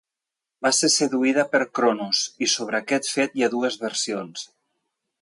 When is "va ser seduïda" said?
0.67-1.43